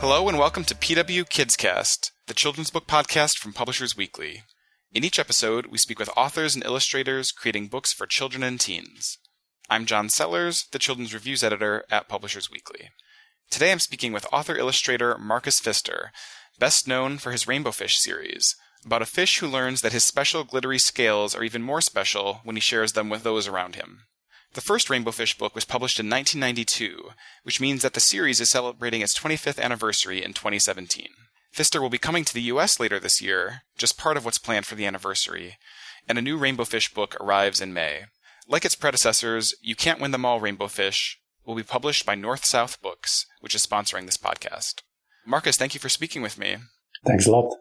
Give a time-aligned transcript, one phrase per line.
[0.00, 4.44] Hello and welcome to PW KidsCast, the children's book podcast from Publishers Weekly.
[4.94, 9.18] In each episode, we speak with authors and illustrators creating books for children and teens.
[9.68, 12.88] I'm John Sellers, the children's reviews editor at Publishers Weekly.
[13.50, 16.12] Today I'm speaking with author illustrator Marcus Pfister,
[16.58, 20.44] best known for his Rainbow Fish series, about a fish who learns that his special
[20.44, 24.04] glittery scales are even more special when he shares them with those around him.
[24.54, 27.10] The first Rainbow Fish book was published in 1992,
[27.44, 31.06] which means that the series is celebrating its 25th anniversary in 2017.
[31.52, 34.66] Pfister will be coming to the US later this year, just part of what's planned
[34.66, 35.56] for the anniversary,
[36.08, 38.06] and a new Rainbow Fish book arrives in May.
[38.48, 42.44] Like its predecessors, You Can't Win Them All Rainbow Fish will be published by North
[42.44, 44.82] South Books, which is sponsoring this podcast.
[45.24, 46.56] Marcus, thank you for speaking with me.
[47.06, 47.54] Thanks a lot.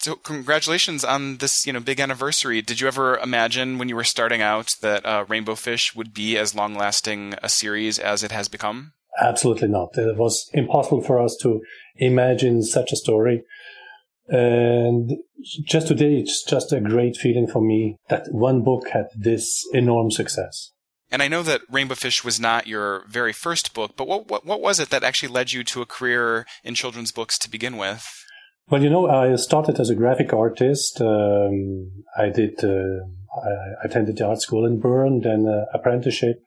[0.00, 2.62] So congratulations on this, you know, big anniversary.
[2.62, 6.38] Did you ever imagine when you were starting out that uh, Rainbow Fish would be
[6.38, 8.92] as long-lasting a series as it has become?
[9.20, 9.90] Absolutely not.
[9.94, 11.60] It was impossible for us to
[11.96, 13.42] imagine such a story.
[14.28, 15.10] And
[15.64, 20.16] just today, it's just a great feeling for me that one book had this enormous
[20.16, 20.70] success.
[21.10, 24.44] And I know that Rainbow Fish was not your very first book, but what, what,
[24.44, 27.78] what was it that actually led you to a career in children's books to begin
[27.78, 28.06] with?
[28.70, 31.00] Well, you know, I started as a graphic artist.
[31.00, 33.00] Um, I did, uh,
[33.42, 36.44] I attended the art school in Bern, then uh, apprenticeship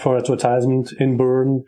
[0.00, 1.62] for advertisement in Bern.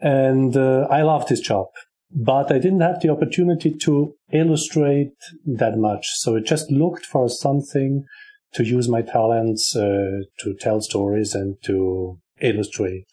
[0.00, 1.66] And uh, I loved this job,
[2.12, 6.06] but I didn't have the opportunity to illustrate that much.
[6.14, 8.04] So I just looked for something
[8.52, 13.08] to use my talents uh, to tell stories and to illustrate.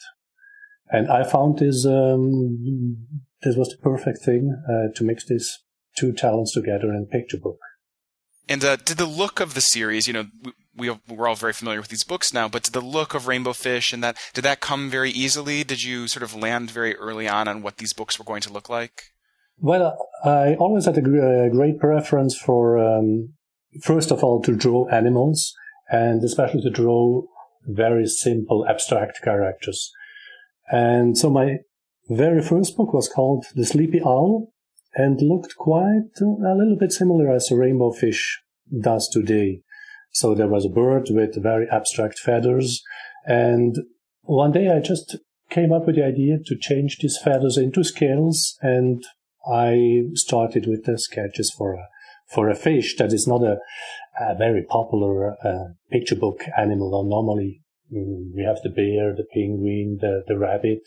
[0.92, 3.08] And I found this, um,
[3.42, 5.64] this was the perfect thing uh, to mix this
[6.02, 7.60] two talents together in a picture book.
[8.50, 10.26] And uh, did the look of the series, you know,
[10.76, 13.54] we, we're all very familiar with these books now, but did the look of Rainbow
[13.54, 15.64] Fish and that did that come very easily?
[15.64, 18.52] Did you sort of land very early on on what these books were going to
[18.52, 19.04] look like?
[19.60, 19.96] Well,
[20.26, 23.34] I always had a, great preference for, um,
[23.84, 25.54] first of all, to draw animals
[25.90, 27.22] and especially to draw
[27.68, 29.92] very simple abstract characters.
[30.72, 31.58] And so my
[32.10, 34.52] very first book was called The Sleepy Owl
[34.96, 38.42] and looked quite a little bit similar as a rainbow fish
[38.82, 39.62] does today.
[40.12, 42.82] So there was a bird with very abstract feathers.
[43.26, 43.78] And
[44.24, 45.18] one day I just
[45.50, 48.58] came up with the idea to change these feathers into scales.
[48.62, 49.04] And
[49.50, 51.88] I started with the sketches for a,
[52.34, 53.58] for a fish that is not a,
[54.20, 57.04] a very popular uh, picture book animal.
[57.08, 57.62] Normally
[57.94, 60.82] Mm, we have the bear, the penguin, the, the rabbit,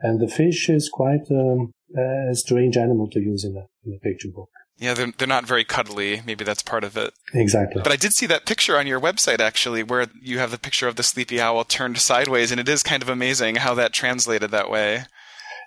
[0.00, 3.98] and the fish is quite um, a strange animal to use in a, in a
[3.98, 4.50] picture book.
[4.78, 6.20] Yeah, they're, they're not very cuddly.
[6.26, 7.14] Maybe that's part of it.
[7.32, 7.80] Exactly.
[7.82, 10.86] But I did see that picture on your website, actually, where you have the picture
[10.86, 14.50] of the sleepy owl turned sideways, and it is kind of amazing how that translated
[14.50, 15.04] that way.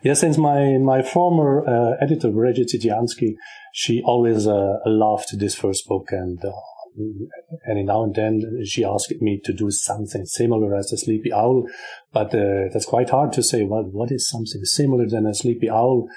[0.03, 3.35] Yeah, since my, my former uh, editor, Brigitte Sidjanski,
[3.73, 6.51] she always uh, loved this first book, and uh,
[6.95, 11.67] and now and then she asked me to do something similar as a sleepy owl,
[12.11, 13.63] but uh, that's quite hard to say.
[13.63, 16.07] Well, what is something similar than a sleepy owl?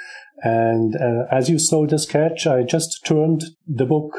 [0.43, 4.13] And uh, as you saw the sketch, I just turned the book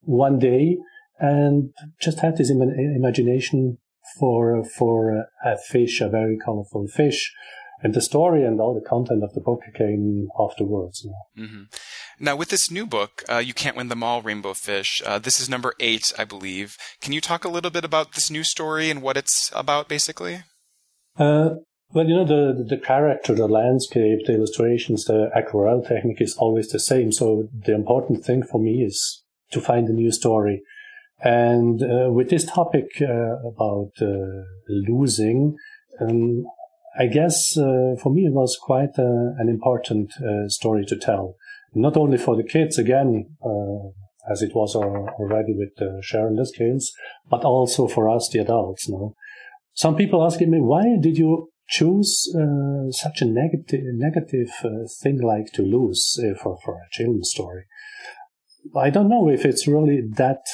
[0.00, 0.78] one day
[1.18, 3.78] and just had this Im- imagination
[4.18, 7.32] for for a fish, a very colorful fish,
[7.82, 11.06] and the story and all the content of the book came afterwards.
[11.38, 11.64] Mm-hmm.
[12.18, 15.38] Now, with this new book, uh, You Can't Win Them All, Rainbow Fish, uh, this
[15.38, 16.78] is number eight, I believe.
[17.02, 20.44] Can you talk a little bit about this new story and what it's about, basically?
[21.18, 21.50] Uh,
[21.92, 26.68] well, you know, the, the character, the landscape, the illustrations, the aquarelle technique is always
[26.70, 27.12] the same.
[27.12, 30.62] So the important thing for me is to find a new story.
[31.20, 35.56] And uh, with this topic uh, about uh, losing,
[36.00, 36.46] um,
[36.98, 40.12] I guess for me it was quite an important
[40.50, 41.36] story to tell
[41.76, 43.88] not only for the kids again, uh,
[44.32, 46.90] as it was already with uh, Sharon scales,
[47.30, 48.90] but also for us, the adults.
[49.74, 55.20] Some people asking me, why did you choose uh, such a negative negative uh, thing
[55.20, 57.64] like to lose uh, for for a children's story?
[58.74, 60.44] I don't know if it's really that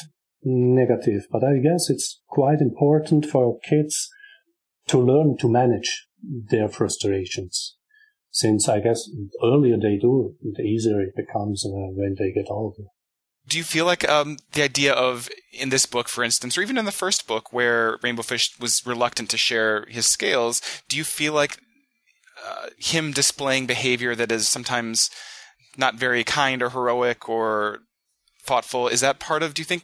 [0.45, 4.09] negative, but I guess it's quite important for kids
[4.89, 6.09] to learn to manage
[6.51, 7.77] their frustrations
[8.33, 12.47] since I guess the earlier they do, the easier it becomes uh, when they get
[12.49, 12.85] older.
[13.47, 16.79] Do you feel like um, the idea of in this book, for instance, or even
[16.79, 21.05] in the first book where Rainbow Fish was reluctant to share his scales, do you
[21.05, 21.59] feel like
[22.47, 25.11] uh, him displaying behavior that is sometimes
[25.77, 27.81] not very kind or heroic or
[28.47, 29.55] thoughtful is that part of?
[29.55, 29.83] Do you think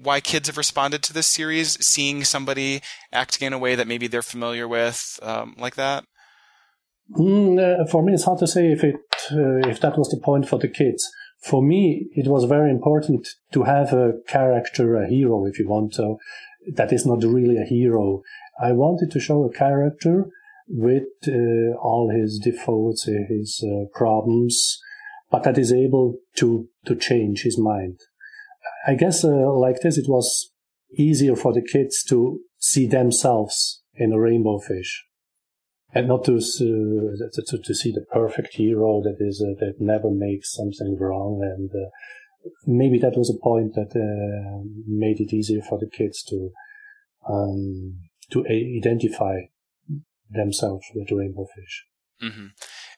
[0.00, 2.80] why kids have responded to this series, seeing somebody
[3.12, 6.04] acting in a way that maybe they're familiar with, um, like that?
[7.12, 8.96] Mm, uh, for me, it's hard to say if it
[9.32, 11.08] uh, if that was the point for the kids.
[11.42, 15.92] For me, it was very important to have a character, a hero, if you want
[15.94, 16.16] to,
[16.74, 18.22] that is not really a hero.
[18.60, 20.26] I wanted to show a character
[20.68, 24.78] with uh, all his defaults, his uh, problems,
[25.30, 28.00] but that is able to to change his mind.
[28.86, 30.50] I guess uh, like this, it was
[30.96, 35.04] easier for the kids to see themselves in a rainbow fish,
[35.96, 40.10] and not to uh, to, to, see the perfect hero that is uh, that never
[40.10, 41.40] makes something wrong.
[41.42, 41.88] And uh,
[42.66, 43.92] maybe that was a point that
[44.86, 46.50] made it easier for the kids to
[47.28, 48.00] um,
[48.32, 49.36] to identify
[50.28, 51.84] themselves with rainbow fish.
[52.22, 52.46] Mm-hmm.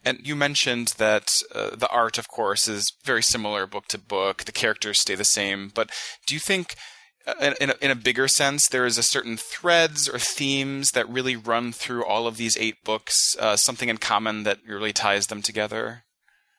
[0.04, 4.44] And you mentioned that uh, the art, of course, is very similar book to book.
[4.44, 5.70] The characters stay the same.
[5.74, 5.90] But
[6.26, 6.76] do you think,
[7.60, 11.36] in, a, in a bigger sense, there is a certain threads or themes that really
[11.36, 15.42] run through all of these eight books, uh, something in common that really ties them
[15.42, 16.04] together?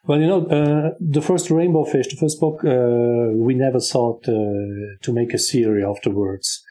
[0.05, 4.27] Well, you know, uh, the first Rainbow Fish, the first book, uh, we never thought
[4.27, 6.63] uh, to make a series afterwards.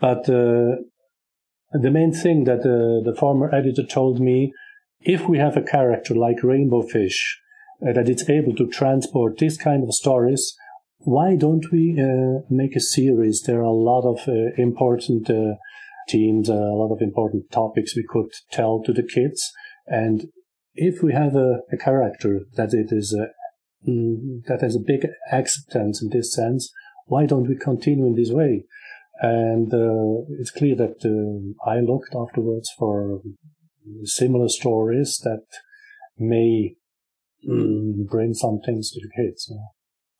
[0.00, 0.76] But uh,
[1.72, 4.52] the main thing that uh, the former editor told me,
[5.00, 7.40] if we have a character like Rainbow Fish
[7.80, 10.54] that it's able to transport this kind of stories,
[11.04, 13.42] why don't we uh, make a series?
[13.42, 15.56] There are a lot of uh, important uh,
[16.08, 19.52] themes, a lot of important topics we could tell to the kids.
[19.86, 20.26] And
[20.74, 23.16] if we have a, a character that it is
[23.86, 26.72] mm, that has a big acceptance in this sense,
[27.06, 28.64] why don't we continue in this way?
[29.20, 33.20] And uh, it's clear that uh, I looked afterwards for
[34.04, 35.44] similar stories that
[36.18, 36.76] may
[37.46, 39.52] mm, bring some things to the kids.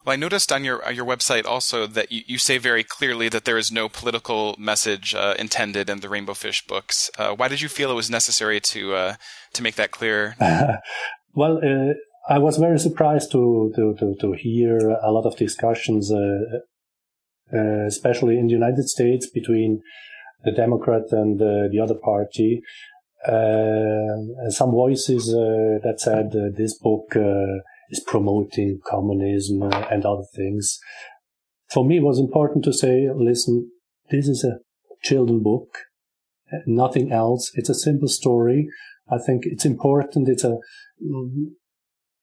[0.04, 3.46] Well, I noticed on your your website also that you, you say very clearly that
[3.46, 7.10] there is no political message uh, intended in the Rainbow Fish books.
[7.18, 9.14] Uh, why did you feel it was necessary to uh,
[9.54, 10.36] to make that clear?
[11.34, 11.94] well, uh,
[12.28, 17.86] I was very surprised to, to, to, to, hear a lot of discussions uh, uh,
[17.86, 19.80] especially in the United States between
[20.44, 22.60] the Democrat and the other party.
[23.26, 27.14] Some voices that said this book
[27.90, 30.78] is promoting communism and other things.
[31.70, 33.70] For me, it was important to say, listen,
[34.10, 34.58] this is a
[35.02, 35.78] children book,
[36.66, 37.50] nothing else.
[37.54, 38.68] It's a simple story.
[39.10, 40.28] I think it's important.
[40.28, 40.58] It's a,
[41.04, 41.50] mm,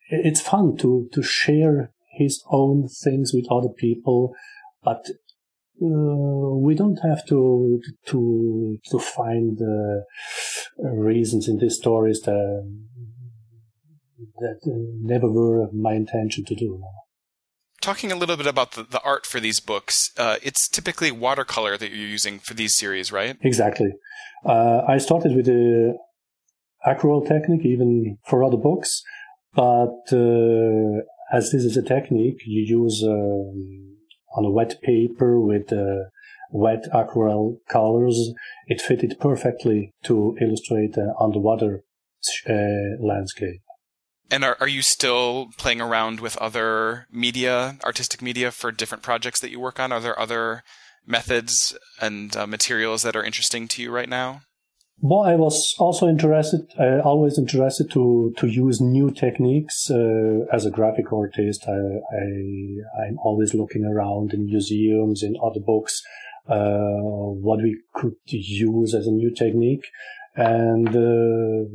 [0.09, 4.33] it's fun to, to share his own things with other people
[4.83, 5.05] but
[5.81, 12.63] uh, we don't have to to to find uh, reasons in these stories that
[14.39, 14.59] that
[15.01, 16.81] never were my intention to do.
[17.81, 21.77] Talking a little bit about the, the art for these books, uh, it's typically watercolor
[21.77, 23.37] that you're using for these series, right?
[23.41, 23.91] Exactly.
[24.45, 25.97] Uh, I started with the
[26.85, 29.01] aquarelle technique, even for other books,
[29.53, 31.01] but uh,
[31.31, 33.97] as this is a technique, you use um,
[34.35, 36.09] on a wet paper with uh,
[36.51, 38.31] wet aquarelle colors.
[38.67, 41.83] It fitted perfectly to illustrate an underwater
[42.47, 42.53] uh,
[42.99, 43.61] landscape.
[44.31, 49.41] And are, are you still playing around with other media, artistic media for different projects
[49.41, 49.91] that you work on?
[49.91, 50.63] Are there other
[51.05, 54.43] methods and uh, materials that are interesting to you right now?
[55.03, 59.89] Well, I was also interested, uh, always interested to, to use new techniques.
[59.89, 65.59] Uh, as a graphic artist, I, I, am always looking around in museums, in other
[65.59, 66.03] books,
[66.47, 69.85] uh, what we could use as a new technique.
[70.35, 71.69] And uh,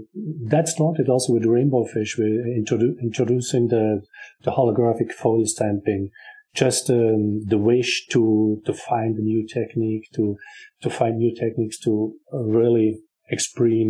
[0.48, 4.02] that started also with Rainbow Fish, introdu- introducing the,
[4.44, 6.10] the holographic foil stamping
[6.54, 10.36] just um, the wish to to find a new technique to
[10.80, 12.98] to find new techniques to really
[13.28, 13.84] express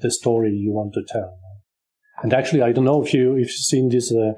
[0.00, 1.39] the story you want to tell.
[2.22, 4.12] And actually, I don't know if you if you've seen this.
[4.12, 4.32] Uh,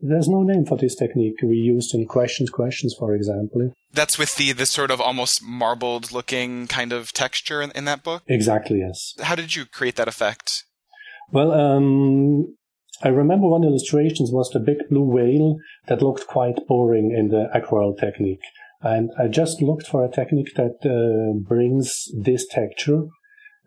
[0.00, 3.72] there's no name for this technique we used in questions questions, for example.
[3.92, 8.02] That's with the the sort of almost marbled looking kind of texture in, in that
[8.02, 8.22] book.
[8.26, 8.78] Exactly.
[8.78, 9.14] Yes.
[9.20, 10.64] How did you create that effect?
[11.32, 12.56] Well, um,
[13.02, 15.56] I remember one illustration was the big blue whale
[15.88, 18.42] that looked quite boring in the aquarelle technique.
[18.82, 23.04] And I just looked for a technique that uh, brings this texture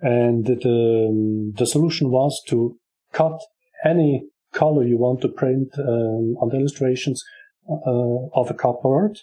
[0.01, 2.77] and the, the solution was to
[3.13, 3.39] cut
[3.85, 7.23] any color you want to print um, on the illustrations
[7.69, 9.19] uh, of a cupboard.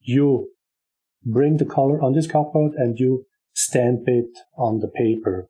[0.00, 0.50] You
[1.24, 5.48] bring the color on this cupboard and you stamp it on the paper.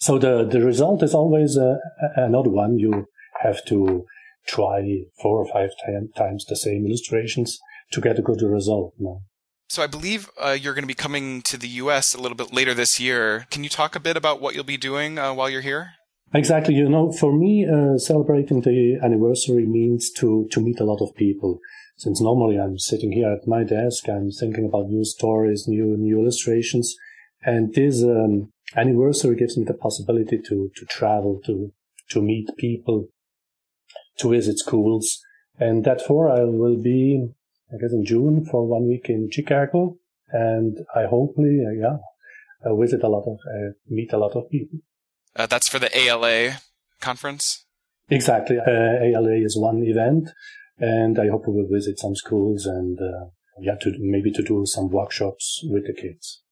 [0.00, 1.76] So the, the result is always uh,
[2.16, 2.78] another one.
[2.78, 3.06] You
[3.40, 4.04] have to
[4.46, 5.70] try four or five
[6.16, 7.58] times the same illustrations
[7.92, 8.94] to get a good result.
[8.98, 9.22] No?
[9.68, 12.14] So I believe uh, you're going to be coming to the U.S.
[12.14, 13.46] a little bit later this year.
[13.50, 15.90] Can you talk a bit about what you'll be doing uh, while you're here?
[16.34, 16.74] Exactly.
[16.74, 21.14] You know, for me, uh, celebrating the anniversary means to, to meet a lot of
[21.16, 21.58] people.
[21.96, 26.20] Since normally I'm sitting here at my desk, I'm thinking about new stories, new, new
[26.20, 26.94] illustrations.
[27.42, 31.72] And this, um, anniversary gives me the possibility to, to travel, to,
[32.10, 33.08] to meet people,
[34.18, 35.20] to visit schools.
[35.58, 37.26] And therefore I will be,
[37.72, 39.96] I guess in June for one week in Chicago.
[40.30, 41.96] And I hopefully, uh, yeah,
[42.64, 44.78] uh, visit a lot of, uh, meet a lot of people.
[45.38, 46.58] Uh, that's for the ALA
[47.00, 47.64] conference?
[48.10, 48.58] Exactly.
[48.58, 50.30] Uh, ALA is one event,
[50.78, 53.26] and I hope we will visit some schools and uh,
[53.60, 56.42] yeah, to maybe to do some workshops with the kids.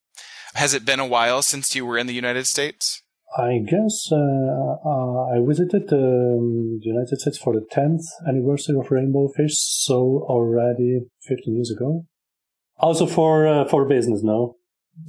[0.55, 3.03] Has it been a while since you were in the United States?
[3.37, 8.91] I guess uh, uh, I visited um, the United States for the 10th anniversary of
[8.91, 12.07] Rainbow Fish, so already 15 years ago.
[12.79, 14.57] Also for uh, for business, no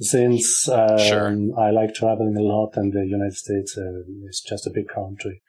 [0.00, 1.28] since um, sure.
[1.58, 5.42] I like traveling a lot, and the United States uh, is just a big country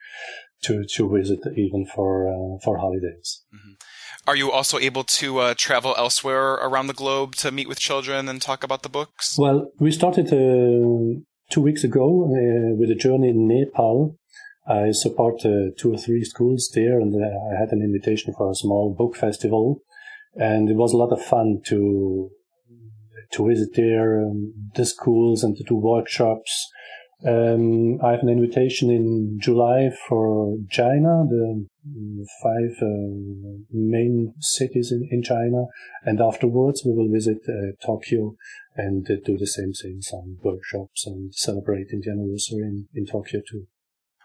[0.64, 3.44] to to visit, even for uh, for holidays.
[3.54, 3.74] Mm-hmm.
[4.26, 8.28] Are you also able to uh, travel elsewhere around the globe to meet with children
[8.28, 9.36] and talk about the books?
[9.38, 11.20] Well, we started uh,
[11.50, 14.16] two weeks ago uh, with a journey in Nepal.
[14.68, 18.54] I support uh, two or three schools there, and I had an invitation for a
[18.54, 19.82] small book festival,
[20.36, 22.30] and it was a lot of fun to
[23.32, 26.68] to visit there, um, the schools and to do workshops.
[27.26, 31.66] Um, I have an invitation in July for China, the
[32.42, 35.66] five uh, main cities in, in, China,
[36.02, 38.36] and afterwards we will visit uh, Tokyo
[38.74, 43.42] and uh, do the same thing, some workshops and celebrating the anniversary in, in Tokyo
[43.46, 43.66] too.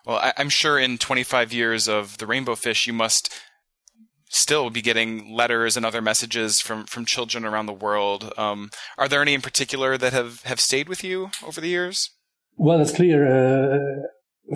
[0.06, 3.34] Well, I, I'm sure in 25 years of the Rainbow Fish, you must
[4.30, 8.34] still be getting letters and other messages from, from children around the world.
[8.38, 12.12] Um, are there any in particular that have, have stayed with you over the years?
[12.58, 13.28] Well, it's clear.
[13.28, 13.78] Uh,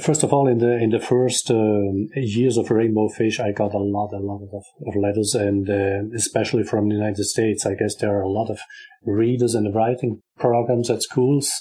[0.01, 3.73] first of all, in the in the first um, years of Rainbow Fish, I got
[3.73, 7.65] a lot, a lot of, of letters, and uh, especially from the United States.
[7.65, 8.59] I guess there are a lot of
[9.03, 11.51] readers and writing programs at schools.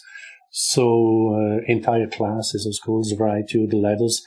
[0.51, 4.23] So uh, entire classes of schools write you the letters.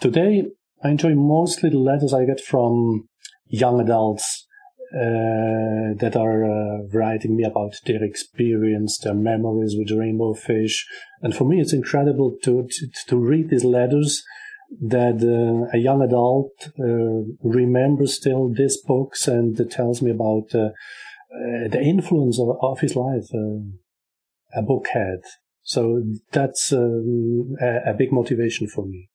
[0.00, 0.44] Today,
[0.82, 3.08] I enjoy mostly the letters I get from
[3.48, 4.46] young adults
[4.94, 10.86] uh, that are uh, writing me about their experience, their memories with rainbow fish.
[11.22, 14.22] And for me, it's incredible to, to, to read these letters
[14.80, 20.68] that uh, a young adult uh, remembers still these books and tells me about uh,
[20.68, 23.28] uh, the influence of, of his life
[24.54, 25.20] a book had.
[25.62, 29.10] So that's um, a, a big motivation for me.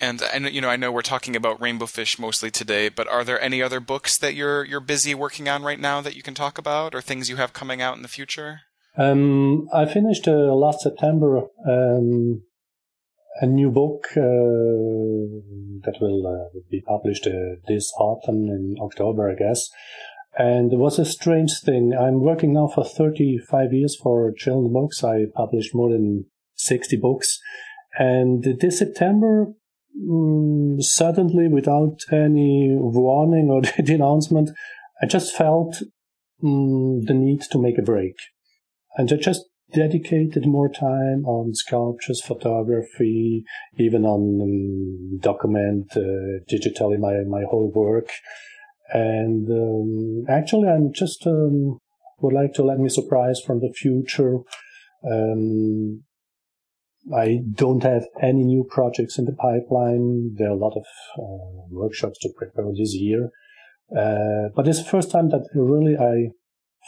[0.00, 3.24] And and you know, I know we're talking about Rainbow Fish mostly today, but are
[3.24, 6.34] there any other books that you're you're busy working on right now that you can
[6.34, 8.60] talk about, or things you have coming out in the future?
[8.96, 12.42] Um, I finished uh, last September um,
[13.40, 14.20] a new book uh,
[15.84, 19.68] that will uh, be published uh, this autumn in October, I guess.
[20.36, 21.94] And it was a strange thing.
[21.94, 25.04] I'm working now for 35 years for children's books.
[25.04, 27.38] I published more than 60 books.
[27.96, 29.54] And this September,
[29.96, 34.50] mm, suddenly, without any warning or the announcement,
[35.02, 35.82] I just felt
[36.42, 38.14] mm, the need to make a break.
[38.96, 43.44] And I just dedicated more time on sculptures, photography,
[43.76, 48.10] even on um, document uh, digitally my, my whole work.
[48.92, 51.78] And um, actually, I'm just um,
[52.20, 54.38] would like to let me surprise from the future.
[55.10, 56.04] Um,
[57.12, 60.34] I don't have any new projects in the pipeline.
[60.36, 60.84] There are a lot of
[61.18, 63.30] uh, workshops to prepare this year.
[63.90, 66.30] Uh, but it's the first time that really I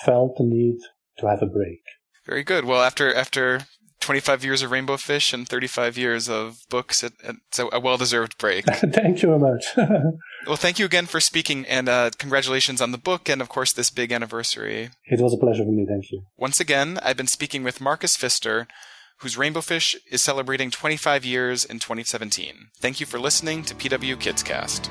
[0.05, 0.79] felt the need
[1.19, 1.83] to have a break.
[2.25, 2.65] Very good.
[2.65, 3.67] Well, after after
[4.01, 8.39] 25 years of Rainbow Fish and 35 years of books, it, it's a, a well-deserved
[8.39, 8.65] break.
[8.93, 9.65] thank you very much.
[10.47, 13.73] well, thank you again for speaking, and uh, congratulations on the book and, of course,
[13.73, 14.91] this big anniversary.
[15.07, 15.87] It was a pleasure for me.
[15.89, 16.23] Thank you.
[16.37, 18.69] Once again, I've been speaking with Marcus Pfister,
[19.19, 22.69] whose Rainbow Fish is celebrating 25 years in 2017.
[22.79, 24.91] Thank you for listening to PW Kids Cast.